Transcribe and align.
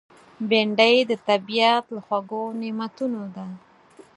بېنډۍ 0.49 0.95
د 1.09 1.11
طبیعت 1.27 1.83
له 1.95 2.01
خوږو 2.05 2.43
نعمتونو 2.61 3.21
ده 3.35 3.45